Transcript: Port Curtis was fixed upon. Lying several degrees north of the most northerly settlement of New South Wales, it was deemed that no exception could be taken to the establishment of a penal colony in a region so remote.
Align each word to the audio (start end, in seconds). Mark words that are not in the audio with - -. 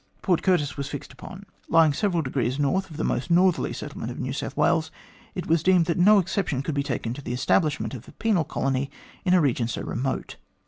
Port 0.23 0.41
Curtis 0.41 0.77
was 0.77 0.87
fixed 0.87 1.13
upon. 1.13 1.45
Lying 1.69 1.93
several 1.93 2.23
degrees 2.23 2.57
north 2.57 2.89
of 2.89 2.97
the 2.97 3.03
most 3.03 3.29
northerly 3.29 3.71
settlement 3.71 4.09
of 4.09 4.17
New 4.19 4.33
South 4.33 4.57
Wales, 4.57 4.89
it 5.35 5.45
was 5.45 5.61
deemed 5.61 5.85
that 5.85 5.99
no 5.99 6.17
exception 6.17 6.63
could 6.63 6.73
be 6.73 6.81
taken 6.81 7.13
to 7.13 7.21
the 7.21 7.33
establishment 7.33 7.93
of 7.93 8.07
a 8.07 8.11
penal 8.13 8.43
colony 8.43 8.89
in 9.25 9.35
a 9.35 9.41
region 9.41 9.67
so 9.67 9.83
remote. 9.83 10.37